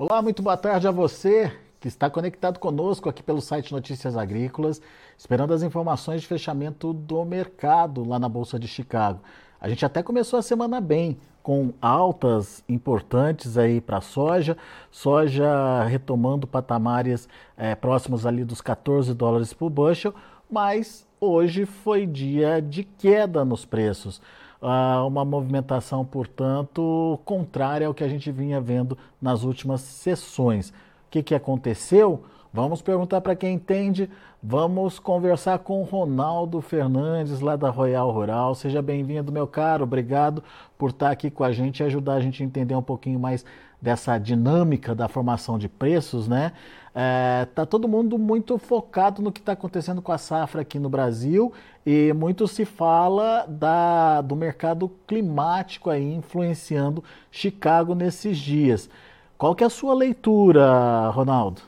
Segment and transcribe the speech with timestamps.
[0.00, 4.80] Olá, muito boa tarde a você que está conectado conosco aqui pelo site Notícias Agrícolas,
[5.18, 9.18] esperando as informações de fechamento do mercado lá na Bolsa de Chicago.
[9.60, 14.56] A gente até começou a semana bem, com altas importantes aí para a soja,
[14.88, 20.14] soja retomando patamares é, próximos ali dos 14 dólares por bushel,
[20.48, 24.22] mas hoje foi dia de queda nos preços
[24.60, 30.70] uma movimentação, portanto, contrária ao que a gente vinha vendo nas últimas sessões.
[30.70, 32.24] O que, que aconteceu?
[32.52, 34.10] Vamos perguntar para quem entende.
[34.42, 38.54] Vamos conversar com o Ronaldo Fernandes, lá da Royal Rural.
[38.54, 39.84] Seja bem-vindo, meu caro.
[39.84, 40.42] Obrigado
[40.76, 43.44] por estar aqui com a gente e ajudar a gente a entender um pouquinho mais
[43.80, 46.52] dessa dinâmica da formação de preços, né?
[46.94, 50.88] É, tá todo mundo muito focado no que está acontecendo com a safra aqui no
[50.88, 51.52] Brasil
[51.86, 58.90] e muito se fala da, do mercado climático aí influenciando Chicago nesses dias.
[59.36, 61.62] Qual que é a sua leitura, Ronaldo?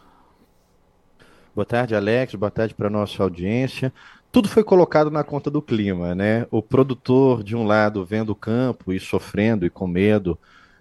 [1.54, 2.34] Boa tarde, Alex.
[2.34, 3.93] Boa tarde para nossa audiência.
[4.32, 6.47] Tudo foi colocado na conta do clima, né?
[6.50, 10.38] O produtor, de um lado, vendo o campo e sofrendo e com medo,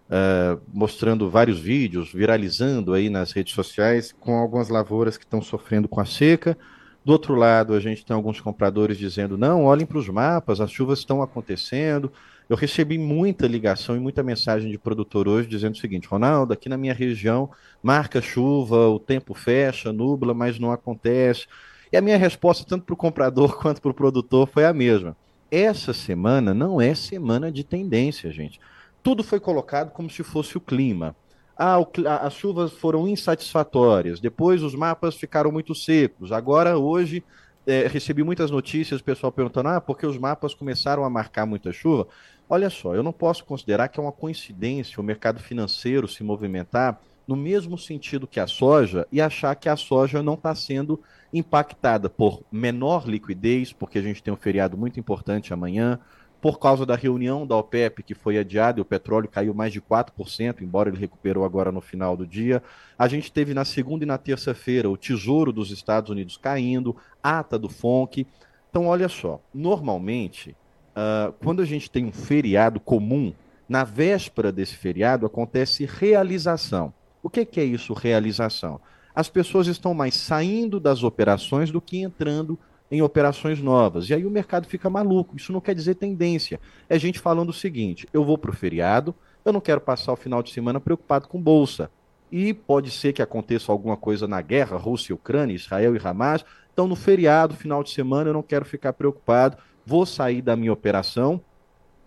[0.09, 5.87] uh, mostrando vários vídeos, viralizando aí nas redes sociais, com algumas lavouras que estão sofrendo
[5.87, 6.57] com a seca.
[7.05, 10.71] Do outro lado, a gente tem alguns compradores dizendo: não, olhem para os mapas, as
[10.71, 12.11] chuvas estão acontecendo.
[12.49, 16.67] Eu recebi muita ligação e muita mensagem de produtor hoje dizendo o seguinte: Ronaldo, aqui
[16.67, 17.49] na minha região
[17.81, 21.45] marca chuva, o tempo fecha, nubla, mas não acontece.
[21.91, 25.15] E a minha resposta, tanto para o comprador quanto para o produtor, foi a mesma.
[25.49, 28.59] Essa semana não é semana de tendência, gente
[29.01, 31.15] tudo foi colocado como se fosse o clima.
[31.57, 31.87] Ah, o,
[32.21, 36.31] as chuvas foram insatisfatórias, depois os mapas ficaram muito secos.
[36.31, 37.23] Agora, hoje,
[37.67, 41.71] é, recebi muitas notícias, o pessoal perguntando: ah, porque os mapas começaram a marcar muita
[41.71, 42.07] chuva?
[42.49, 46.99] Olha só, eu não posso considerar que é uma coincidência o mercado financeiro se movimentar
[47.27, 50.99] no mesmo sentido que a soja e achar que a soja não está sendo
[51.31, 55.99] impactada por menor liquidez, porque a gente tem um feriado muito importante amanhã,
[56.41, 59.81] por causa da reunião da OPEP, que foi adiada e o petróleo caiu mais de
[59.81, 62.63] 4%, embora ele recuperou agora no final do dia.
[62.97, 67.59] A gente teve na segunda e na terça-feira o Tesouro dos Estados Unidos caindo, ata
[67.59, 68.25] do FONC.
[68.69, 70.55] Então, olha só, normalmente,
[70.91, 73.33] uh, quando a gente tem um feriado comum,
[73.67, 76.93] na véspera desse feriado acontece realização.
[77.21, 78.79] O que, que é isso, realização?
[79.13, 82.57] As pessoas estão mais saindo das operações do que entrando
[82.91, 84.09] em operações novas.
[84.09, 85.35] E aí o mercado fica maluco.
[85.35, 86.59] Isso não quer dizer tendência.
[86.87, 89.13] É gente falando o seguinte: eu vou para o feriado,
[89.45, 91.89] eu não quero passar o final de semana preocupado com bolsa.
[92.31, 96.45] E pode ser que aconteça alguma coisa na guerra, Rússia Ucrânia, Israel e Hamas.
[96.71, 99.57] Então, no feriado, final de semana, eu não quero ficar preocupado.
[99.85, 101.41] Vou sair da minha operação.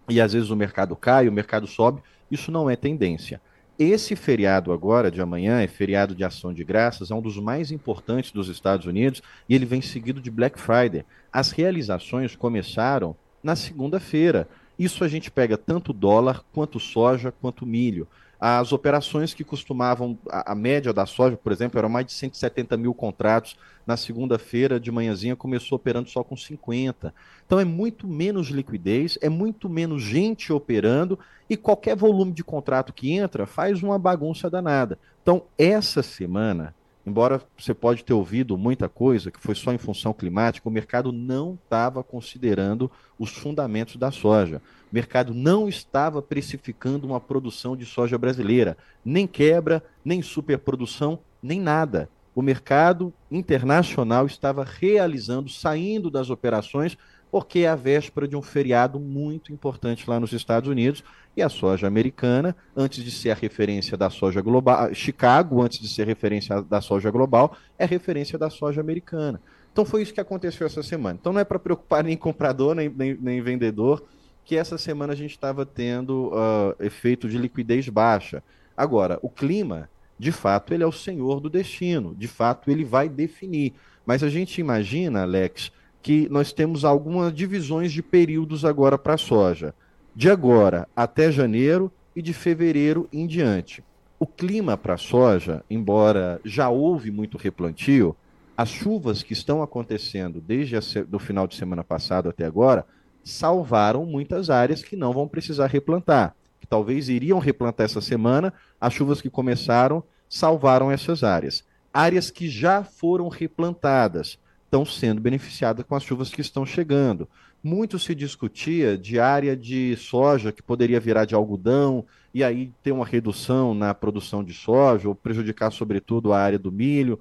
[0.08, 2.02] E às vezes o mercado cai, o mercado sobe.
[2.30, 3.40] Isso não é tendência.
[3.82, 7.72] Esse feriado agora, de amanhã, é feriado de ação de graças, é um dos mais
[7.72, 11.04] importantes dos Estados Unidos e ele vem seguido de Black Friday.
[11.32, 14.48] As realizações começaram na segunda-feira.
[14.78, 18.06] Isso a gente pega tanto dólar, quanto soja, quanto milho.
[18.44, 22.76] As operações que costumavam, a, a, média da soja, por exemplo, eram mais de 170
[22.76, 23.56] mil contratos.
[23.86, 27.14] Na segunda-feira, de manhãzinha, começou operando só com 50.
[27.46, 31.16] Então é muito menos liquidez, é muito menos gente operando
[31.48, 34.98] e qualquer volume de contrato que entra faz uma bagunça danada.
[35.22, 36.74] Então, essa semana,
[37.06, 41.12] embora você pode ter ouvido muita coisa que foi só em função climática, o mercado
[41.12, 44.62] não estava considerando os fundamentos da soja.
[44.90, 51.60] O mercado não estava precificando uma produção de soja brasileira, nem quebra, nem superprodução, nem
[51.60, 52.08] nada.
[52.34, 56.96] O mercado internacional estava realizando, saindo das operações,
[57.30, 61.02] porque é a véspera de um feriado muito importante lá nos Estados Unidos.
[61.36, 65.88] E a soja americana, antes de ser a referência da soja global, Chicago, antes de
[65.88, 69.40] ser referência da soja global, é referência da soja americana.
[69.72, 71.18] Então foi isso que aconteceu essa semana.
[71.18, 74.04] Então não é para preocupar nem comprador, nem, nem, nem vendedor
[74.44, 78.42] que essa semana a gente estava tendo uh, efeito de liquidez baixa.
[78.76, 79.88] Agora, o clima,
[80.18, 83.74] de fato, ele é o senhor do destino, de fato, ele vai definir.
[84.04, 85.70] Mas a gente imagina, Alex,
[86.02, 89.74] que nós temos algumas divisões de períodos agora para a soja.
[90.14, 93.82] De agora até janeiro e de fevereiro em diante.
[94.20, 98.14] O clima para a soja, embora já houve muito replantio,
[98.54, 100.76] as chuvas que estão acontecendo desde
[101.10, 102.86] o final de semana passado até agora
[103.24, 108.92] salvaram muitas áreas que não vão precisar replantar, que talvez iriam replantar essa semana, as
[108.92, 111.64] chuvas que começaram salvaram essas áreas.
[111.92, 117.28] Áreas que já foram replantadas estão sendo beneficiadas com as chuvas que estão chegando.
[117.62, 122.04] Muito se discutia de área de soja que poderia virar de algodão
[122.34, 126.72] e aí ter uma redução na produção de soja ou prejudicar sobretudo a área do
[126.72, 127.20] milho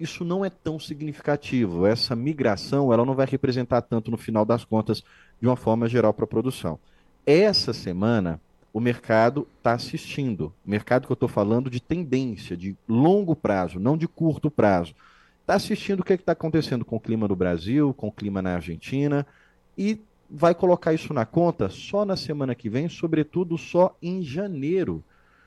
[0.00, 1.86] isso não é tão significativo.
[1.86, 5.04] Essa migração ela não vai representar tanto no final das contas
[5.38, 6.78] de uma forma geral para a produção.
[7.26, 8.40] Essa semana,
[8.72, 10.54] o mercado está assistindo.
[10.64, 14.94] Mercado que eu estou falando de tendência, de longo prazo, não de curto prazo.
[15.42, 18.40] Está assistindo o que é está acontecendo com o clima no Brasil, com o clima
[18.40, 19.26] na Argentina,
[19.76, 20.00] e
[20.30, 25.02] vai colocar isso na conta só na semana que vem, sobretudo só em janeiro.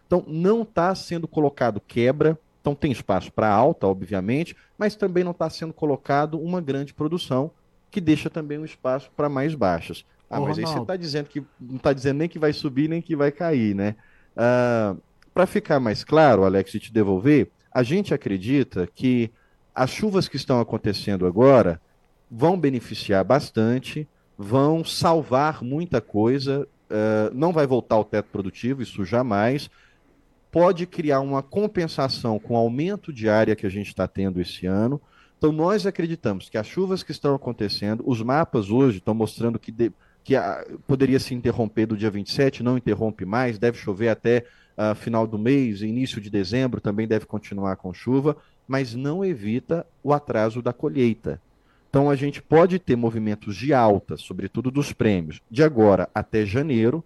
[0.05, 5.31] Então, não está sendo colocado quebra, então tem espaço para alta, obviamente, mas também não
[5.31, 7.51] está sendo colocado uma grande produção,
[7.89, 10.05] que deixa também um espaço para mais baixas.
[10.29, 10.59] Ah, Ô, mas Ronaldo.
[10.61, 13.31] aí você está dizendo que não está dizendo nem que vai subir nem que vai
[13.31, 13.95] cair, né?
[14.35, 14.95] Ah,
[15.33, 19.31] para ficar mais claro, Alex, e te devolver, a gente acredita que
[19.73, 21.81] as chuvas que estão acontecendo agora
[22.29, 24.07] vão beneficiar bastante,
[24.43, 29.69] vão salvar muita coisa, uh, não vai voltar ao teto produtivo, isso jamais,
[30.51, 34.65] pode criar uma compensação com o aumento de área que a gente está tendo esse
[34.67, 35.01] ano.
[35.37, 39.71] Então, nós acreditamos que as chuvas que estão acontecendo, os mapas hoje estão mostrando que,
[39.71, 39.91] de,
[40.23, 44.45] que a, poderia se interromper do dia 27, não interrompe mais, deve chover até
[44.77, 48.37] uh, final do mês, início de dezembro também deve continuar com chuva,
[48.67, 51.41] mas não evita o atraso da colheita.
[51.93, 57.03] Então, a gente pode ter movimentos de alta, sobretudo dos prêmios, de agora até janeiro,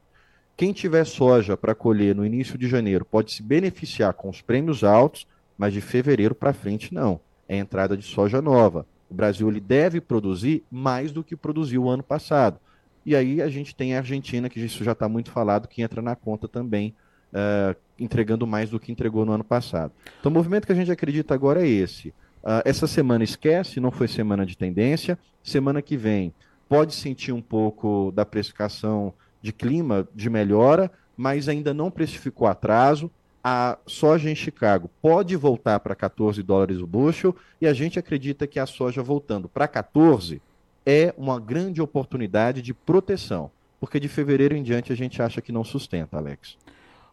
[0.55, 4.85] quem tiver soja para colher no início de janeiro pode se beneficiar com os prêmios
[4.85, 7.19] altos, mas de fevereiro para frente não.
[7.49, 8.85] É entrada de soja nova.
[9.09, 12.57] O Brasil ele deve produzir mais do que produziu o ano passado.
[13.05, 16.01] E aí a gente tem a Argentina, que isso já está muito falado, que entra
[16.01, 16.95] na conta também,
[17.33, 19.91] uh, entregando mais do que entregou no ano passado.
[20.21, 22.13] Então o movimento que a gente acredita agora é esse.
[22.47, 25.19] Uh, essa semana esquece, não foi semana de tendência.
[25.43, 26.33] Semana que vem
[26.69, 33.11] pode sentir um pouco da precificação de clima de melhora, mas ainda não precificou atraso.
[33.43, 38.47] A soja em Chicago pode voltar para 14 dólares o bushel e a gente acredita
[38.47, 40.41] que a soja voltando para 14
[40.85, 45.51] é uma grande oportunidade de proteção, porque de fevereiro em diante a gente acha que
[45.51, 46.57] não sustenta, Alex.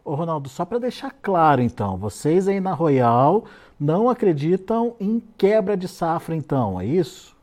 [0.05, 3.43] Ô Ronaldo, só para deixar claro então, vocês aí na Royal
[3.79, 7.35] não acreditam em quebra de safra então, é isso?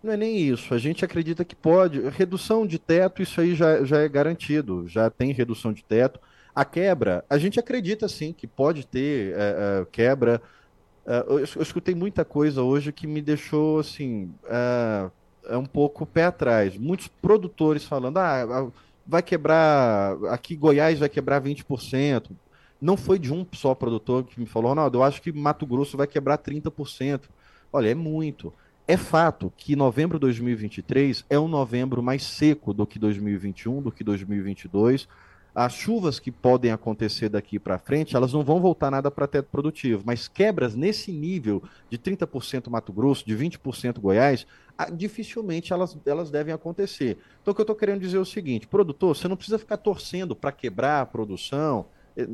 [0.00, 0.72] Não é nem isso.
[0.72, 2.00] A gente acredita que pode.
[2.10, 4.88] Redução de teto, isso aí já, já é garantido.
[4.88, 6.20] Já tem redução de teto.
[6.54, 10.40] A quebra, a gente acredita sim que pode ter é, é, quebra.
[11.06, 14.32] É, eu, eu, escutei muita coisa hoje que me deixou assim.
[14.46, 15.10] É,
[15.56, 16.76] um pouco pé atrás.
[16.76, 18.70] Muitos produtores falando: ah,
[19.06, 20.16] vai quebrar.
[20.26, 22.30] Aqui Goiás vai quebrar 20%.
[22.80, 25.96] Não foi de um só produtor que me falou, Ronaldo, eu acho que Mato Grosso
[25.96, 27.22] vai quebrar 30%.
[27.72, 28.52] Olha, é muito.
[28.86, 33.92] É fato que novembro de 2023 é um novembro mais seco do que 2021, do
[33.92, 35.06] que 2022.
[35.54, 39.48] As chuvas que podem acontecer daqui para frente, elas não vão voltar nada para teto
[39.52, 44.46] produtivo, mas quebras nesse nível de 30% Mato Grosso, de 20% Goiás,
[44.92, 47.18] dificilmente elas, elas devem acontecer.
[47.40, 49.76] Então o que eu estou querendo dizer é o seguinte, produtor, você não precisa ficar
[49.76, 51.86] torcendo para quebrar a produção,
[52.16, 52.26] eh,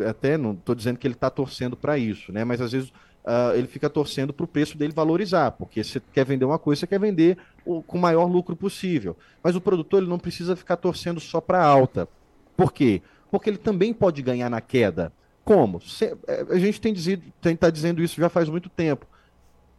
[0.00, 2.44] eh, até não estou dizendo que ele está torcendo para isso, né?
[2.44, 2.92] Mas às vezes
[3.26, 6.80] uh, ele fica torcendo para o preço dele valorizar, porque você quer vender uma coisa,
[6.80, 9.16] você quer vender o, com o maior lucro possível.
[9.42, 12.08] Mas o produtor ele não precisa ficar torcendo só para alta.
[12.56, 13.02] Por quê?
[13.30, 15.12] Porque ele também pode ganhar na queda.
[15.44, 15.80] Como?
[16.00, 19.06] Eh, a gente tem está tem, tá dizendo isso já faz muito tempo.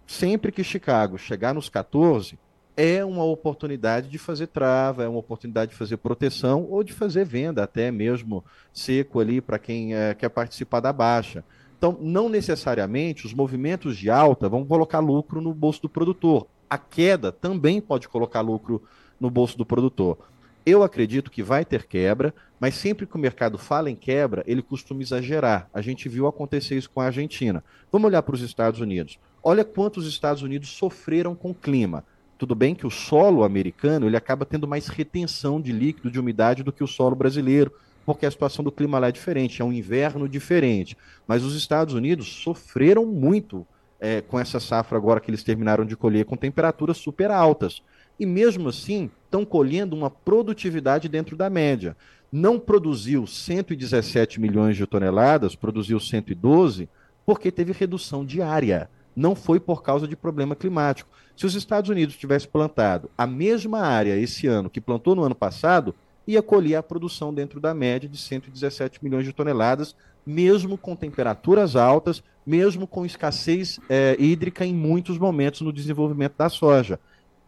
[0.07, 2.39] Sempre que Chicago chegar nos 14,
[2.77, 7.25] é uma oportunidade de fazer trava, é uma oportunidade de fazer proteção ou de fazer
[7.25, 11.43] venda, até mesmo seco ali para quem é, quer participar da baixa.
[11.77, 16.47] Então, não necessariamente os movimentos de alta vão colocar lucro no bolso do produtor.
[16.69, 18.81] A queda também pode colocar lucro
[19.19, 20.17] no bolso do produtor.
[20.65, 24.61] Eu acredito que vai ter quebra, mas sempre que o mercado fala em quebra, ele
[24.61, 25.69] costuma exagerar.
[25.73, 27.63] A gente viu acontecer isso com a Argentina.
[27.91, 29.19] Vamos olhar para os Estados Unidos.
[29.49, 32.03] Olha quantos Estados Unidos sofreram com o clima.
[32.37, 36.63] Tudo bem que o solo americano ele acaba tendo mais retenção de líquido, de umidade
[36.63, 37.71] do que o solo brasileiro
[38.05, 40.97] porque a situação do clima lá é diferente, é um inverno diferente.
[41.25, 43.65] Mas os Estados Unidos sofreram muito
[44.01, 47.81] é, com essa safra agora que eles terminaram de colher, com temperaturas super altas.
[48.19, 51.95] E mesmo assim, estão colhendo uma produtividade dentro da média.
[52.29, 56.89] Não produziu 117 milhões de toneladas, produziu 112,
[57.25, 58.89] porque teve redução diária.
[59.17, 61.09] Não foi por causa de problema climático.
[61.35, 65.33] Se os Estados Unidos tivessem plantado a mesma área esse ano que plantou no ano
[65.33, 65.95] passado,
[66.27, 71.75] ia colher a produção dentro da média de 117 milhões de toneladas, mesmo com temperaturas
[71.75, 76.99] altas, mesmo com escassez é, hídrica em muitos momentos no desenvolvimento da soja.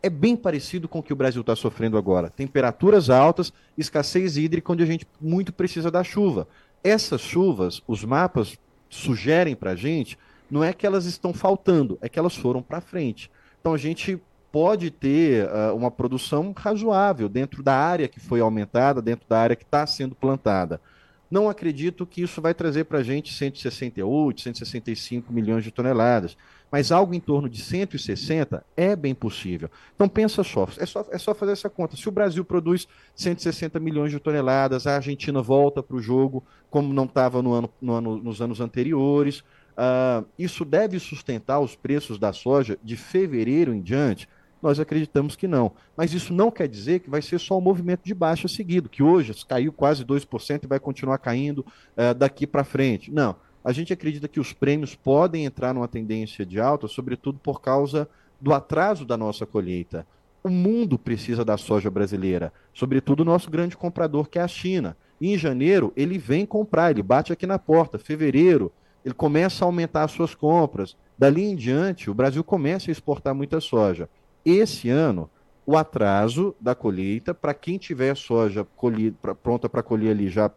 [0.02, 2.32] É bem parecido com o que o Brasil está sofrendo agora.
[2.32, 6.48] Temperaturas altas, escassez hídrica, onde a gente muito precisa da chuva.
[6.84, 8.58] Essas chuvas, os mapas
[8.90, 10.18] sugerem para a gente,
[10.50, 13.30] não é que elas estão faltando, é que elas foram para frente.
[13.60, 14.20] Então a gente
[14.52, 19.56] pode ter uh, uma produção razoável dentro da área que foi aumentada, dentro da área
[19.56, 20.82] que está sendo plantada.
[21.30, 26.36] Não acredito que isso vai trazer para a gente 168, 165 milhões de toneladas,
[26.72, 29.70] mas algo em torno de 160 é bem possível.
[29.96, 31.96] Então pensa só, é só, é só fazer essa conta.
[31.96, 36.94] Se o Brasil produz 160 milhões de toneladas, a Argentina volta para o jogo como
[36.94, 39.44] não estava no ano, no ano, nos anos anteriores,
[39.80, 44.28] uh, isso deve sustentar os preços da soja de fevereiro em diante
[44.62, 45.72] nós acreditamos que não.
[45.96, 49.02] Mas isso não quer dizer que vai ser só um movimento de baixa seguido, que
[49.02, 53.12] hoje caiu quase 2% e vai continuar caindo uh, daqui para frente.
[53.12, 53.36] Não.
[53.64, 58.08] A gente acredita que os prêmios podem entrar numa tendência de alta, sobretudo por causa
[58.40, 60.08] do atraso da nossa colheita.
[60.42, 64.96] O mundo precisa da soja brasileira, sobretudo o nosso grande comprador, que é a China.
[65.20, 68.00] E em janeiro, ele vem comprar, ele bate aqui na porta.
[68.00, 68.72] Fevereiro,
[69.04, 70.96] ele começa a aumentar as suas compras.
[71.18, 74.10] Dali em diante, o Brasil começa a exportar muita soja
[74.46, 75.30] esse ano
[75.66, 80.50] o atraso da colheita, para quem tiver soja colhida, pra, pronta para colher ali já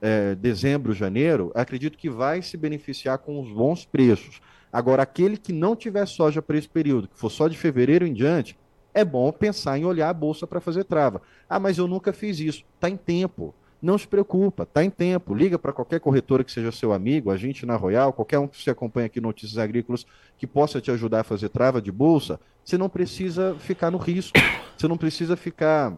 [0.00, 4.40] é, dezembro, janeiro, acredito que vai se beneficiar com os bons preços.
[4.72, 8.14] Agora, aquele que não tiver soja para esse período, que for só de fevereiro em
[8.14, 8.56] diante,
[8.94, 11.20] é bom pensar em olhar a bolsa para fazer trava.
[11.48, 12.64] Ah, mas eu nunca fiz isso.
[12.76, 13.52] Está em tempo.
[13.82, 15.34] Não se preocupa, está em tempo.
[15.34, 18.62] Liga para qualquer corretora que seja seu amigo, a gente na Royal, qualquer um que
[18.62, 20.06] você acompanha aqui Notícias Agrícolas,
[20.36, 22.38] que possa te ajudar a fazer trava de bolsa.
[22.62, 24.38] Você não precisa ficar no risco.
[24.76, 25.96] Você não precisa ficar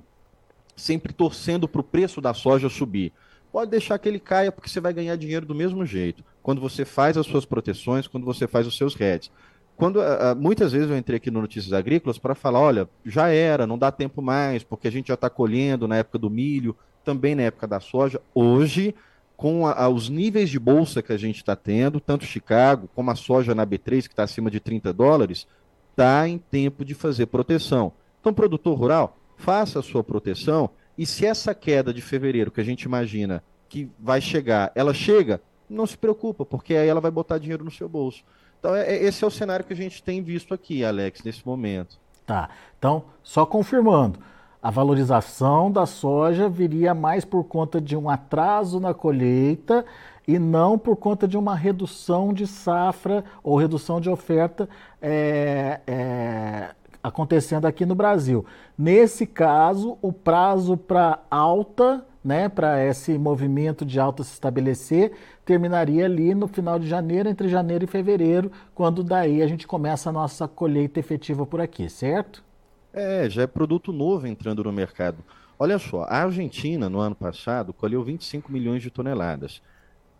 [0.77, 3.12] sempre torcendo para o preço da soja subir.
[3.51, 6.25] Pode deixar que ele caia, porque você vai ganhar dinheiro do mesmo jeito.
[6.43, 9.31] Quando você faz as suas proteções, quando você faz os seus heads.
[9.77, 13.67] Quando, uh, muitas vezes eu entrei aqui no Notícias Agrícolas para falar: olha, já era,
[13.67, 17.35] não dá tempo mais, porque a gente já está colhendo na época do milho, também
[17.35, 18.21] na época da soja.
[18.35, 18.95] Hoje,
[19.37, 23.11] com a, a, os níveis de bolsa que a gente está tendo, tanto Chicago como
[23.11, 25.47] a soja na B3, que está acima de 30 dólares,
[25.91, 27.93] está em tempo de fazer proteção.
[28.21, 32.65] Então, produtor rural, faça a sua proteção e se essa queda de fevereiro que a
[32.65, 37.39] gente imagina que vai chegar, ela chega, não se preocupa, porque aí ela vai botar
[37.39, 38.23] dinheiro no seu bolso.
[38.61, 41.45] Então, é, é esse é o cenário que a gente tem visto aqui, Alex, nesse
[41.45, 41.99] momento.
[42.25, 42.51] Tá.
[42.79, 44.21] Então, só confirmando
[44.62, 49.85] a valorização da soja viria mais por conta de um atraso na colheita
[50.26, 54.69] e não por conta de uma redução de safra ou redução de oferta
[55.00, 56.69] é, é,
[57.02, 58.47] acontecendo aqui no Brasil.
[58.78, 65.11] Nesse caso, o prazo para alta, né, para esse movimento de alta se estabelecer,
[65.45, 70.11] terminaria ali no final de janeiro, entre janeiro e fevereiro, quando daí a gente começa
[70.11, 72.45] a nossa colheita efetiva por aqui, certo?
[72.93, 75.19] É, já é produto novo entrando no mercado.
[75.59, 79.63] Olha só, a Argentina, no ano passado, colheu 25 milhões de toneladas.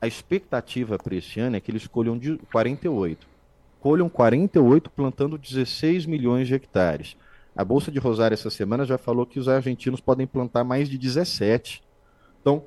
[0.01, 3.27] A expectativa para esse ano é que eles colham de 48.
[3.79, 7.17] Colham 48 plantando 16 milhões de hectares.
[7.55, 10.97] A Bolsa de Rosário essa semana já falou que os argentinos podem plantar mais de
[10.97, 11.83] 17.
[12.41, 12.65] Então,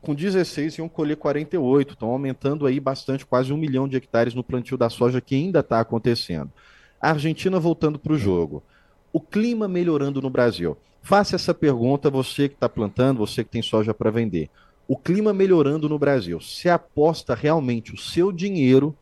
[0.00, 4.44] com 16 iam colher 48, estão aumentando aí bastante, quase um milhão de hectares no
[4.44, 6.52] plantio da soja que ainda está acontecendo.
[7.00, 8.62] A Argentina voltando para o jogo.
[9.12, 10.76] O clima melhorando no Brasil.
[11.02, 14.50] Faça essa pergunta, você que está plantando, você que tem soja para vender.
[14.86, 16.40] O clima melhorando no Brasil.
[16.40, 18.94] Se aposta realmente o seu dinheiro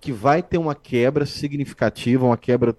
[0.00, 2.74] que vai ter uma quebra significativa, uma quebra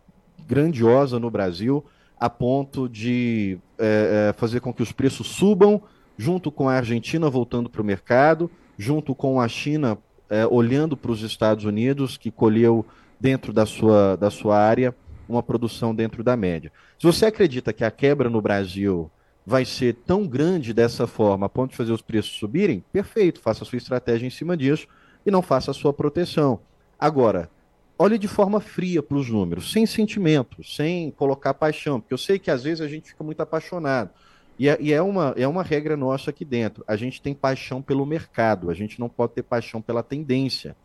[0.47, 1.85] grandiosa no Brasil,
[2.19, 5.81] a ponto de é, é, fazer com que os preços subam,
[6.17, 9.97] junto com a Argentina voltando para o mercado, junto com a China
[10.29, 12.85] é, olhando para os Estados Unidos, que colheu
[13.19, 14.95] dentro da sua, da sua área
[15.31, 16.71] uma produção dentro da média.
[16.99, 19.09] Se você acredita que a quebra no Brasil
[19.45, 23.63] vai ser tão grande dessa forma, a ponto de fazer os preços subirem, perfeito, faça
[23.63, 24.87] a sua estratégia em cima disso
[25.25, 26.59] e não faça a sua proteção.
[26.99, 27.49] Agora,
[27.97, 32.37] olhe de forma fria para os números, sem sentimento, sem colocar paixão, porque eu sei
[32.37, 34.11] que às vezes a gente fica muito apaixonado.
[34.59, 36.83] E é, e é, uma, é uma regra nossa aqui dentro.
[36.87, 40.75] A gente tem paixão pelo mercado, a gente não pode ter paixão pela tendência.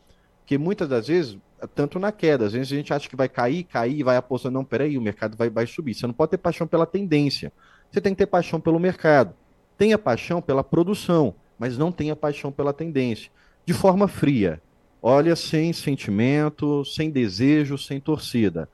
[0.47, 1.37] Porque muitas das vezes,
[1.75, 4.65] tanto na queda, às vezes a gente acha que vai cair, cair, vai apostando, não,
[4.65, 5.93] peraí, o mercado vai, vai subir.
[5.93, 7.53] Você não pode ter paixão pela tendência.
[7.91, 9.35] Você tem que ter paixão pelo mercado.
[9.77, 13.29] Tenha paixão pela produção, mas não tenha paixão pela tendência.
[13.65, 14.63] De forma fria.
[15.03, 18.69] Olha, sem sentimento, sem desejo, sem torcida.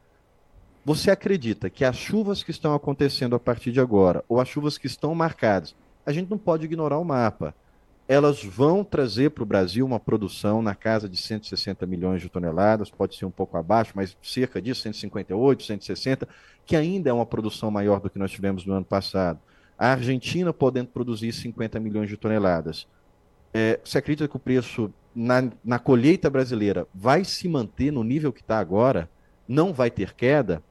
[0.84, 4.76] Você acredita que as chuvas que estão acontecendo a partir de agora, ou as chuvas
[4.76, 5.74] que estão marcadas,
[6.04, 7.54] a gente não pode ignorar o mapa.
[8.08, 12.90] Elas vão trazer para o Brasil uma produção na casa de 160 milhões de toneladas,
[12.90, 16.28] pode ser um pouco abaixo, mas cerca disso, 158, 160,
[16.66, 19.38] que ainda é uma produção maior do que nós tivemos no ano passado.
[19.78, 22.86] A Argentina podendo produzir 50 milhões de toneladas.
[23.54, 28.32] É, você acredita que o preço na, na colheita brasileira vai se manter no nível
[28.32, 29.08] que está agora,
[29.46, 30.62] não vai ter queda,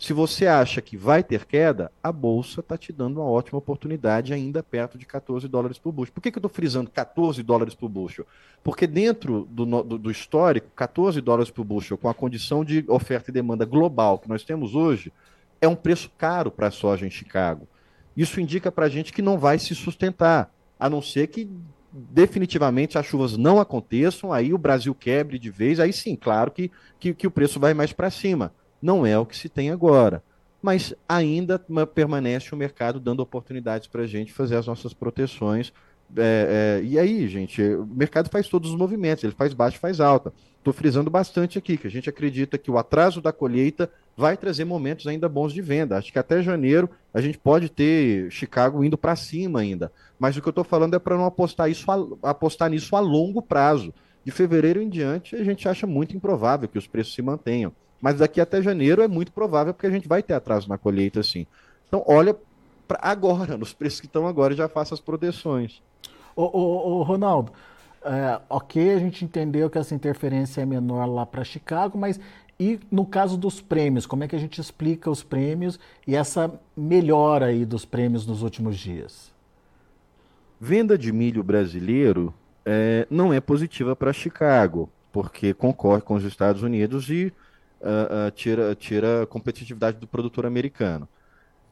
[0.00, 4.32] se você acha que vai ter queda, a bolsa está te dando uma ótima oportunidade
[4.32, 6.14] ainda perto de 14 dólares por bushel.
[6.14, 8.26] Por que, que eu estou frisando 14 dólares por bushel?
[8.64, 13.30] Porque dentro do, do, do, histórico, 14 dólares por bushel, com a condição de oferta
[13.30, 15.12] e demanda global que nós temos hoje,
[15.60, 17.68] é um preço caro para a soja em Chicago.
[18.16, 21.46] Isso indica para a gente que não vai se sustentar, a não ser que
[21.92, 26.70] definitivamente as chuvas não aconteçam, aí o Brasil quebre de vez, aí sim, claro que,
[26.98, 28.50] que, que o preço vai mais para cima.
[28.80, 30.22] Não é o que se tem agora.
[30.62, 31.58] Mas ainda
[31.94, 35.72] permanece o mercado dando oportunidades para a gente fazer as nossas proteções.
[36.16, 40.00] É, é, e aí, gente, o mercado faz todos os movimentos, ele faz baixo, faz
[40.00, 40.32] alta.
[40.58, 44.66] Estou frisando bastante aqui que a gente acredita que o atraso da colheita vai trazer
[44.66, 45.96] momentos ainda bons de venda.
[45.96, 49.90] Acho que até janeiro a gente pode ter Chicago indo para cima ainda.
[50.18, 53.00] Mas o que eu estou falando é para não apostar, isso a, apostar nisso a
[53.00, 53.94] longo prazo.
[54.22, 57.72] De fevereiro em diante, a gente acha muito improvável que os preços se mantenham.
[58.00, 61.20] Mas daqui até janeiro é muito provável, porque a gente vai ter atraso na colheita,
[61.20, 61.46] assim.
[61.86, 62.36] Então, olha
[62.88, 65.82] para agora, nos preços que estão agora, já faça as proteções.
[66.34, 67.52] Ô, ô, ô Ronaldo,
[68.02, 72.18] é, ok, a gente entendeu que essa interferência é menor lá para Chicago, mas
[72.58, 76.52] e no caso dos prêmios, como é que a gente explica os prêmios e essa
[76.76, 79.32] melhora aí dos prêmios nos últimos dias?
[80.60, 82.34] Venda de milho brasileiro
[82.66, 87.32] é, não é positiva para Chicago, porque concorre com os Estados Unidos e
[87.80, 91.08] uh, uh, tira, tira a competitividade do produtor americano.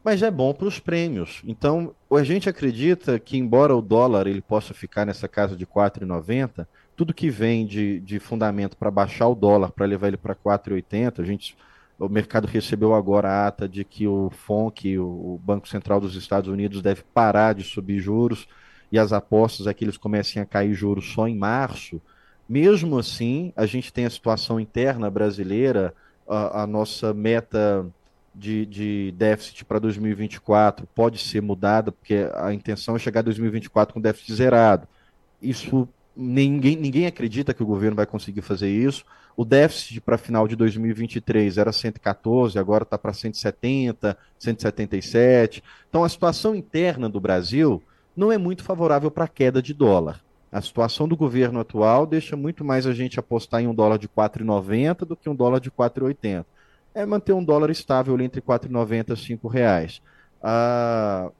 [0.05, 1.42] Mas é bom para os prêmios.
[1.47, 6.66] Então, a gente acredita que, embora o dólar ele possa ficar nessa casa de 4,90,
[6.97, 11.21] tudo que vem de, de fundamento para baixar o dólar, para levar ele para 4,80,
[11.21, 11.57] a gente
[11.99, 16.49] o mercado recebeu agora a ata de que o FONC, o Banco Central dos Estados
[16.49, 18.47] Unidos, deve parar de subir juros
[18.90, 22.01] e as apostas é que eles comecem a cair juros só em março.
[22.48, 25.94] Mesmo assim, a gente tem a situação interna brasileira,
[26.26, 27.87] a, a nossa meta
[28.34, 33.92] de, de déficit para 2024 pode ser mudada, porque a intenção é chegar a 2024
[33.92, 34.88] com déficit zerado.
[35.42, 39.04] Isso ninguém, ninguém acredita que o governo vai conseguir fazer isso.
[39.37, 45.62] O déficit para final de 2023 era 114, agora está para 170, 177.
[45.88, 47.82] Então a situação interna do Brasil
[48.16, 50.20] não é muito favorável para a queda de dólar.
[50.50, 54.08] A situação do governo atual deixa muito mais a gente apostar em um dólar de
[54.08, 56.44] 4,90 do que um dólar de 4,80.
[56.94, 60.00] É manter um dólar estável entre 4,90 e 5 reais.
[60.42, 61.30] Ah,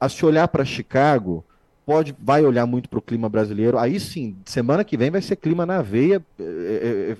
[0.00, 1.44] a se olhar para Chicago,
[1.84, 3.78] pode, vai olhar muito para o clima brasileiro.
[3.78, 6.24] Aí sim, semana que vem vai ser clima na veia,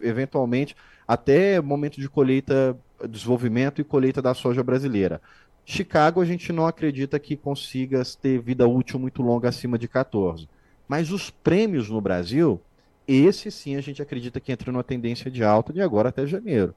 [0.00, 0.76] eventualmente,
[1.06, 2.76] até momento de colheita,
[3.08, 5.20] desenvolvimento e colheita da soja brasileira.
[5.64, 10.48] Chicago a gente não acredita que consiga ter vida útil muito longa acima de 14.
[10.92, 12.60] Mas os prêmios no Brasil,
[13.08, 16.74] esse sim a gente acredita que entra numa tendência de alta de agora até janeiro.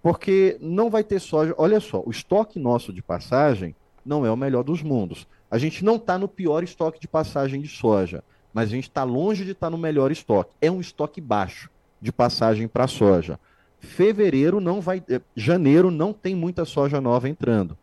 [0.00, 1.52] Porque não vai ter soja.
[1.58, 3.74] Olha só, o estoque nosso de passagem
[4.06, 5.26] não é o melhor dos mundos.
[5.50, 8.22] A gente não está no pior estoque de passagem de soja.
[8.54, 10.54] mas a gente está longe de estar tá no melhor estoque.
[10.60, 11.68] É um estoque baixo
[12.00, 13.40] de passagem para soja.
[13.80, 15.02] Fevereiro não vai.
[15.10, 17.76] Eh, janeiro não tem muita soja nova entrando.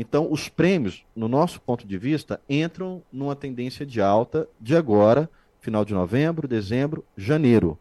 [0.00, 5.28] Então, os prêmios, no nosso ponto de vista, entram numa tendência de alta de agora,
[5.60, 7.78] final de novembro, dezembro, janeiro.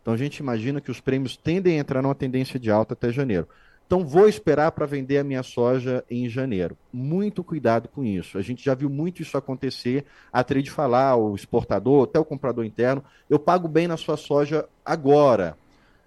[0.00, 3.10] Então, a gente imagina que os prêmios tendem a entrar numa tendência de alta até
[3.10, 3.48] janeiro.
[3.84, 6.78] Então, vou esperar para vender a minha soja em janeiro.
[6.92, 8.38] Muito cuidado com isso.
[8.38, 10.04] A gente já viu muito isso acontecer.
[10.32, 14.68] A trade falar, o exportador, até o comprador interno, eu pago bem na sua soja
[14.84, 15.58] agora.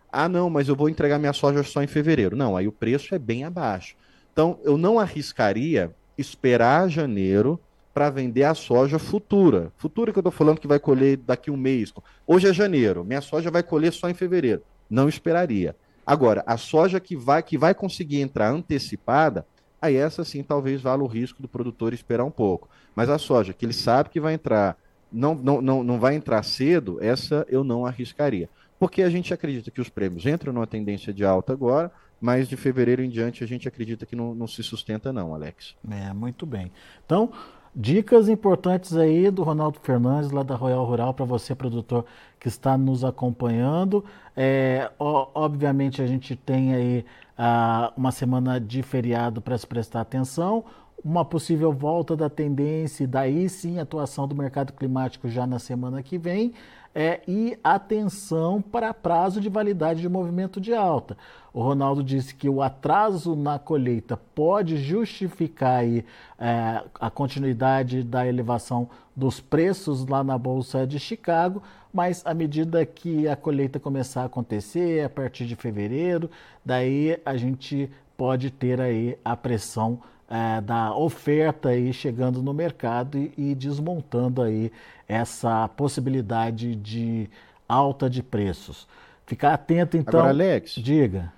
[0.10, 2.38] Ah, não, mas eu vou entregar minha soja só em fevereiro.
[2.38, 3.98] Não, aí o preço é bem abaixo.
[4.40, 7.60] Então, eu não arriscaria esperar janeiro
[7.94, 9.70] para vender a soja futura.
[9.76, 11.94] Futura que eu estou falando que vai colher daqui um mês.
[12.26, 14.62] Hoje é janeiro, minha soja vai colher só em fevereiro.
[14.90, 15.76] Não esperaria.
[16.08, 19.46] Agora, a soja que vai, que vai conseguir entrar antecipada,
[19.82, 22.70] aí essa sim talvez vale o risco do produtor esperar um pouco.
[22.96, 24.78] Mas a soja que ele sabe que vai entrar,
[25.12, 28.48] não, não, não, não vai entrar cedo, essa eu não arriscaria.
[28.80, 32.58] Porque a gente acredita que os prêmios entram numa tendência de alta agora, mas de
[32.58, 35.76] fevereiro em diante a gente acredita que não, não se sustenta não, Alex.
[35.90, 36.72] É, muito bem.
[37.06, 37.32] Então,
[37.76, 42.04] Dicas importantes aí do Ronaldo Fernandes, lá da Royal Rural, para você, produtor
[42.40, 44.04] que está nos acompanhando.
[44.36, 47.06] É, obviamente, a gente tem aí
[47.38, 50.66] ah, uma semana de feriado para se prestar atenção,
[51.04, 56.18] uma possível volta da tendência, daí sim atuação do mercado climático já na semana que
[56.18, 56.54] vem
[56.94, 61.18] é, e atenção para prazo de validade de movimento de alta.
[61.54, 66.06] O Ronaldo disse que o atraso na colheita pode justificar aí,
[66.38, 71.62] é, a continuidade da elevação dos preços lá na Bolsa de Chicago,
[71.94, 76.30] mas à medida que a colheita começar a acontecer, a partir de fevereiro,
[76.64, 80.00] daí a gente pode ter aí a pressão
[80.30, 84.72] é, da oferta aí chegando no mercado e, e, desmontando aí
[85.08, 87.28] essa possibilidade de
[87.68, 88.88] alta de preços.
[89.26, 90.20] Ficar atento então.
[90.20, 91.34] Agora, Alex, diga.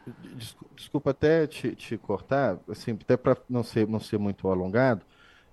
[0.76, 5.02] Desculpa até te, te cortar, assim, até para não ser, não ser muito alongado.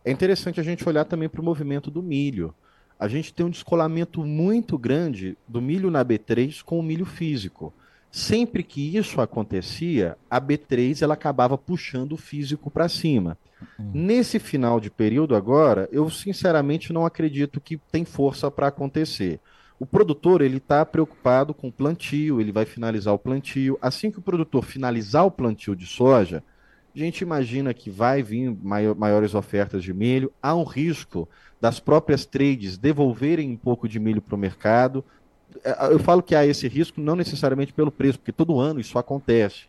[0.05, 2.55] É interessante a gente olhar também para o movimento do milho.
[2.99, 7.73] A gente tem um descolamento muito grande do milho na B3 com o milho físico.
[8.11, 13.37] Sempre que isso acontecia, a B3 ela acabava puxando o físico para cima.
[13.79, 13.91] Uhum.
[13.93, 19.41] Nesse final de período agora, eu sinceramente não acredito que tem força para acontecer.
[19.79, 23.79] O produtor ele está preocupado com o plantio, ele vai finalizar o plantio.
[23.81, 26.43] Assim que o produtor finalizar o plantio de soja,
[26.95, 30.33] a gente imagina que vai vir maior, maiores ofertas de milho.
[30.43, 31.29] Há um risco
[31.61, 35.05] das próprias trades devolverem um pouco de milho para o mercado
[35.91, 39.65] eu falo que há esse risco não necessariamente pelo preço, porque todo ano isso acontece.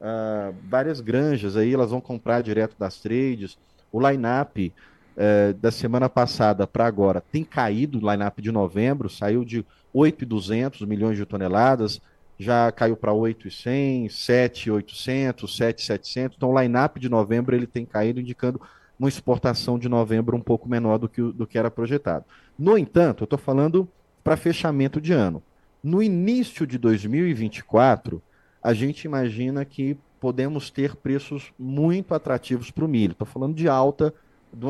[0.00, 3.56] Uh, várias granjas aí elas vão comprar direto das trades.
[3.90, 4.72] O line-up
[5.16, 10.82] uh, da semana passada para agora tem caído, o line-up de novembro saiu de 8,200
[10.82, 12.00] milhões de toneladas,
[12.38, 16.36] já caiu para 8,100, 7,800, 7,700.
[16.36, 18.60] Então o line-up de novembro ele tem caído, indicando
[18.98, 22.24] uma exportação de novembro um pouco menor do que, do que era projetado.
[22.58, 23.88] No entanto, eu estou falando
[24.24, 25.42] para fechamento de ano.
[25.82, 28.22] No início de 2024,
[28.62, 33.12] a gente imagina que podemos ter preços muito atrativos para o milho.
[33.12, 34.14] Estou falando de alta,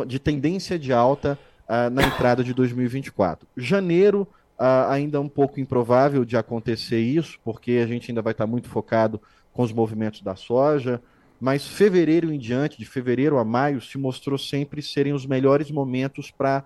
[0.08, 1.38] de tendência de alta
[1.68, 3.46] uh, na entrada de 2024.
[3.56, 4.22] Janeiro
[4.58, 8.48] uh, ainda é um pouco improvável de acontecer isso, porque a gente ainda vai estar
[8.48, 11.00] muito focado com os movimentos da soja,
[11.40, 16.32] mas fevereiro em diante, de fevereiro a maio, se mostrou sempre serem os melhores momentos
[16.32, 16.64] para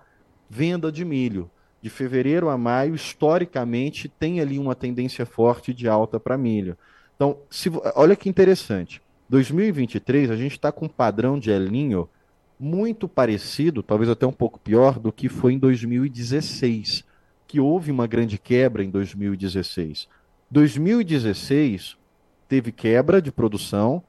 [0.49, 6.19] venda de milho de fevereiro a maio, historicamente, tem ali uma tendência forte de alta
[6.19, 6.77] para milho.
[7.15, 9.01] Então, se, olha que interessante.
[9.29, 12.09] 2023, a gente está com um padrão de El Ninho
[12.59, 17.05] muito parecido, talvez até um pouco pior, do que foi em 2016,
[17.47, 20.07] que houve uma grande quebra em 2016.
[20.51, 21.95] 2016
[22.47, 24.03] teve quebra de produção,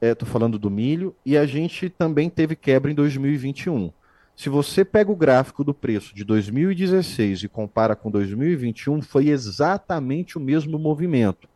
[0.00, 3.90] estou é, falando do milho, e a gente também teve quebra em 2021.
[4.36, 10.36] Se você pega o gráfico do preço de 2016 e compara com 2021, foi exatamente
[10.36, 11.48] o mesmo movimento.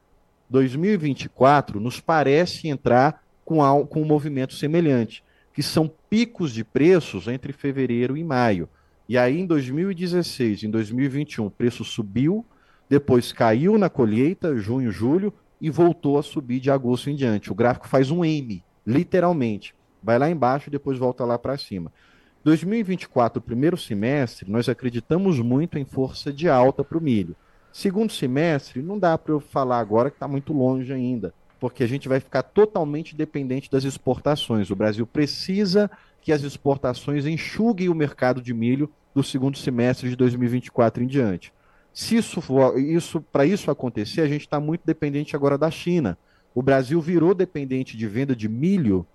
[0.48, 7.52] 2024 nos parece entrar com, com um movimento semelhante, que são picos de preços entre
[7.52, 8.66] fevereiro e maio.
[9.06, 12.46] E aí, em 2016, em 2021, o preço subiu,
[12.88, 17.52] depois caiu na colheita, junho, julho, e voltou a subir de agosto em diante.
[17.52, 19.74] O gráfico faz um M, literalmente.
[20.02, 21.92] Vai lá embaixo e depois volta lá para cima.
[22.42, 27.36] 2024, primeiro semestre, nós acreditamos muito em força de alta para o milho.
[27.70, 31.86] Segundo semestre, não dá para eu falar agora que está muito longe ainda, porque a
[31.86, 34.70] gente vai ficar totalmente dependente das exportações.
[34.70, 35.90] O Brasil precisa
[36.22, 41.52] que as exportações enxuguem o mercado de milho do segundo semestre de 2024 em diante.
[41.92, 42.40] Se isso,
[42.76, 46.16] isso para isso acontecer, a gente está muito dependente agora da China.
[46.54, 49.06] O Brasil virou dependente de venda de milho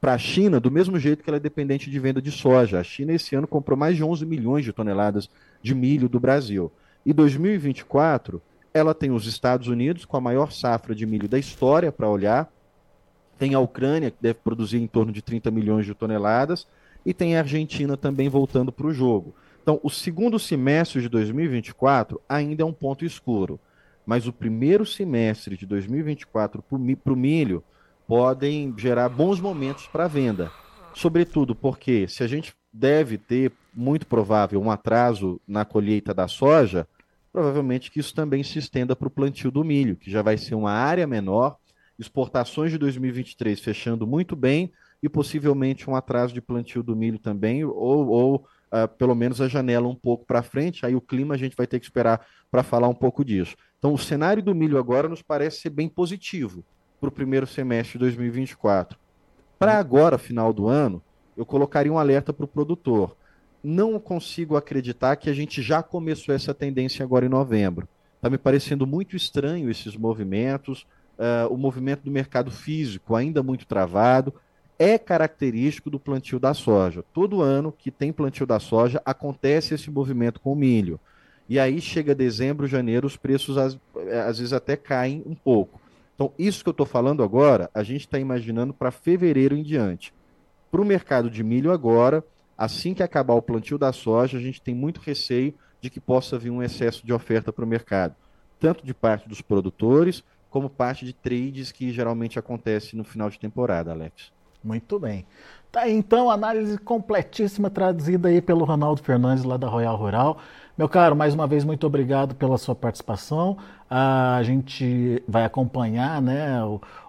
[0.00, 2.80] para a China do mesmo jeito que ela é dependente de venda de soja.
[2.80, 5.28] A China esse ano comprou mais de 11 milhões de toneladas
[5.62, 6.72] de milho do Brasil.
[7.04, 8.40] E 2024,
[8.72, 12.50] ela tem os Estados Unidos com a maior safra de milho da história para olhar,
[13.38, 16.66] tem a Ucrânia, que deve produzir em torno de 30 milhões de toneladas,
[17.04, 19.34] e tem a Argentina também voltando para o jogo.
[19.62, 23.58] Então, o segundo semestre de 2024 ainda é um ponto escuro,
[24.04, 27.62] mas o primeiro semestre de 2024 para o milho
[28.10, 30.50] podem gerar bons momentos para venda.
[30.92, 36.88] Sobretudo porque se a gente deve ter, muito provável, um atraso na colheita da soja,
[37.32, 40.56] provavelmente que isso também se estenda para o plantio do milho, que já vai ser
[40.56, 41.56] uma área menor,
[41.96, 47.64] exportações de 2023 fechando muito bem e possivelmente um atraso de plantio do milho também,
[47.64, 48.34] ou, ou
[48.72, 51.64] uh, pelo menos a janela um pouco para frente, aí o clima a gente vai
[51.68, 53.54] ter que esperar para falar um pouco disso.
[53.78, 56.64] Então o cenário do milho agora nos parece ser bem positivo
[57.00, 58.98] para o primeiro semestre de 2024.
[59.58, 61.02] Para agora, final do ano,
[61.36, 63.16] eu colocaria um alerta para o produtor
[63.62, 67.88] não consigo acreditar que a gente já começou essa tendência agora em novembro.
[68.16, 70.86] Está me parecendo muito estranho esses movimentos,
[71.18, 74.34] uh, o movimento do mercado físico ainda muito travado.
[74.78, 77.04] É característico do plantio da soja.
[77.12, 80.98] Todo ano que tem plantio da soja, acontece esse movimento com o milho.
[81.48, 83.78] E aí chega dezembro, janeiro, os preços às,
[84.26, 85.79] às vezes até caem um pouco.
[86.20, 90.12] Então, isso que eu estou falando agora, a gente está imaginando para fevereiro em diante.
[90.70, 92.22] Para o mercado de milho agora,
[92.58, 96.38] assim que acabar o plantio da soja, a gente tem muito receio de que possa
[96.38, 98.14] vir um excesso de oferta para o mercado,
[98.58, 103.38] tanto de parte dos produtores, como parte de trades que geralmente acontece no final de
[103.38, 104.30] temporada, Alex.
[104.62, 105.24] Muito bem.
[105.72, 110.38] Tá aí, então, análise completíssima traduzida aí pelo Ronaldo Fernandes lá da Royal Rural.
[110.80, 113.58] Meu caro, mais uma vez muito obrigado pela sua participação.
[113.90, 116.58] A gente vai acompanhar né,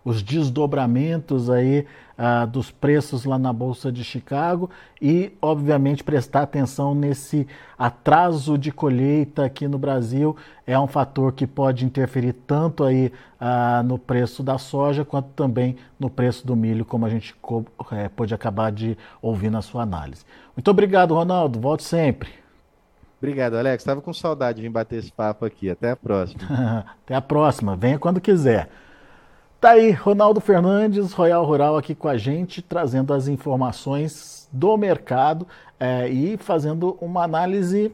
[0.04, 1.88] os desdobramentos aí
[2.20, 4.70] uh, dos preços lá na Bolsa de Chicago
[5.02, 7.48] e, obviamente, prestar atenção nesse
[7.80, 10.36] atraso de colheita aqui no Brasil.
[10.68, 15.78] É um fator que pode interferir tanto aí uh, no preço da soja quanto também
[15.98, 17.34] no preço do milho, como a gente
[17.94, 20.26] é, pôde acabar de ouvir na sua análise.
[20.58, 21.58] Muito obrigado, Ronaldo.
[21.58, 22.41] Volte sempre.
[23.22, 23.84] Obrigado, Alex.
[23.84, 25.70] Estava com saudade de vir bater esse papo aqui.
[25.70, 26.86] Até a próxima.
[27.06, 27.76] Até a próxima.
[27.76, 28.68] Venha quando quiser.
[29.60, 35.48] Tá aí, Ronaldo Fernandes, Royal Rural, aqui com a gente, trazendo as informações do mercado
[35.80, 37.92] é, e fazendo uma análise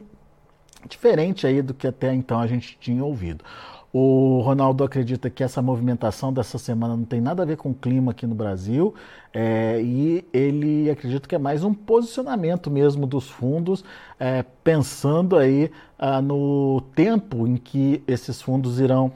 [0.88, 3.44] diferente aí do que até então a gente tinha ouvido.
[3.92, 7.74] O Ronaldo acredita que essa movimentação dessa semana não tem nada a ver com o
[7.74, 8.94] clima aqui no Brasil
[9.32, 13.82] é, e ele acredita que é mais um posicionamento mesmo dos fundos,
[14.20, 19.10] é, pensando aí ah, no tempo em que esses fundos irão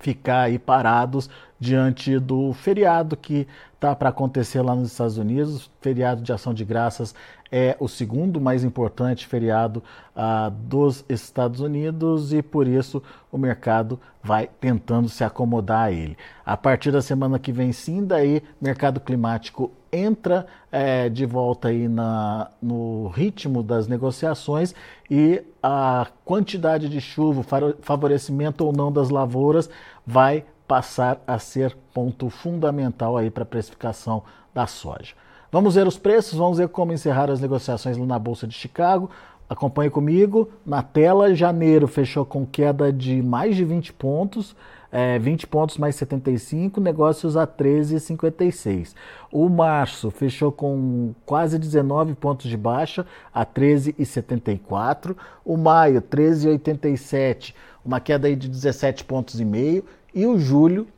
[0.00, 3.46] ficar aí parados diante do feriado que
[3.76, 7.14] está para acontecer lá nos Estados Unidos, feriado de ação de graças
[7.50, 9.82] é o segundo mais importante feriado
[10.14, 16.16] ah, dos Estados Unidos e por isso o mercado vai tentando se acomodar a ele.
[16.44, 21.88] A partir da semana que vem, sim, daí mercado climático entra é, de volta aí
[21.88, 24.74] na, no ritmo das negociações
[25.10, 27.44] e a quantidade de chuva,
[27.80, 29.70] favorecimento ou não das lavouras
[30.04, 34.22] vai passar a ser ponto fundamental aí para a precificação
[34.54, 35.14] da soja.
[35.50, 39.08] Vamos ver os preços, vamos ver como encerrar as negociações na Bolsa de Chicago.
[39.48, 40.50] Acompanhe comigo.
[40.64, 44.56] Na tela, janeiro fechou com queda de mais de 20 pontos,
[44.90, 48.94] é, 20 pontos mais 75, negócios a 13,56.
[49.30, 55.16] O março fechou com quase 19 pontos de baixa, a 13,74.
[55.44, 59.84] O maio, 13,87, uma queda aí de 17 pontos e meio.
[60.16, 60.88] E o julho,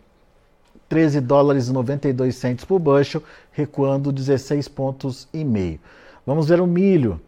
[0.89, 5.81] 13 dólares e 92 centos por bushel, recuando 16 pontos e meio.
[6.25, 7.21] Vamos ver o milho.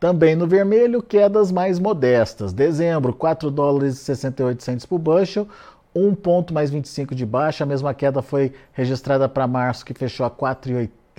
[0.00, 2.54] Também no vermelho, quedas mais modestas.
[2.54, 5.46] Dezembro, 4 dólares e 68 centos por bushel,
[5.94, 7.64] 1 ponto mais 25 de baixa.
[7.64, 10.30] A mesma queda foi registrada para março, que fechou a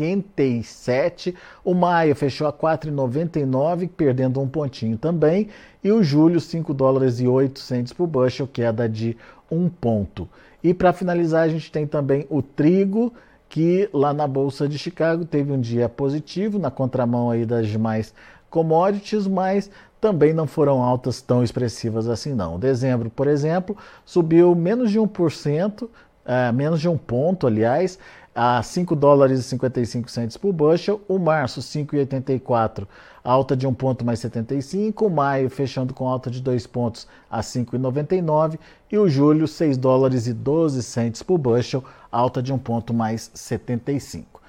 [0.02, 1.36] 4,87.
[1.64, 5.50] O maio fechou a 4,99, perdendo um pontinho também.
[5.84, 9.16] E o julho, 5 dólares e 8 centos por bushel, queda de
[9.50, 10.28] um ponto.
[10.64, 13.14] E para finalizar, a gente tem também o trigo,
[13.50, 18.14] que lá na Bolsa de Chicago teve um dia positivo, na contramão aí das demais
[18.50, 22.58] commodities, mas também não foram altas tão expressivas assim não.
[22.58, 25.88] Dezembro, por exemplo, subiu menos de 1%,
[26.26, 28.00] é, menos de um ponto, aliás,
[28.34, 32.88] a 5 dólares e 55 centos por bushel, o março 5,84,
[33.24, 37.42] alta de 1 ponto mais 75, o maio fechando com alta de 2 pontos a
[37.42, 38.58] 5,99
[38.92, 43.30] e o julho 6 dólares e 12 centos por bushel, alta de 1 ponto mais
[43.34, 44.42] 75.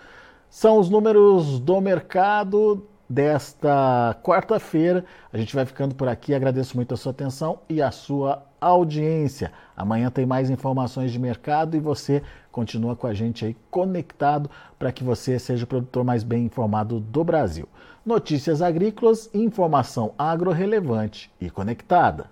[0.48, 5.04] São os números do mercado desta quarta-feira.
[5.30, 6.34] A gente vai ficando por aqui.
[6.34, 9.52] Agradeço muito a sua atenção e a sua audiência.
[9.76, 14.90] Amanhã tem mais informações de mercado e você continua com a gente aí conectado para
[14.90, 17.68] que você seja o produtor mais bem informado do Brasil.
[18.04, 22.30] Notícias agrícolas, informação agro-relevante e conectada.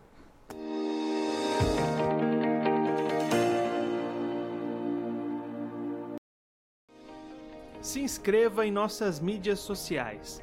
[7.83, 10.43] Se inscreva em nossas mídias sociais